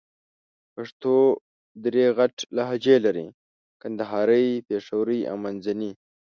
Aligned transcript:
پښتو 0.73 1.15
درې 1.85 2.05
غټ 2.17 2.35
لهجې 2.57 2.97
لرې: 3.05 3.27
کندهارۍ، 3.81 4.47
پېښورۍ 4.67 5.19
او 5.29 5.35
منځني. 5.43 5.91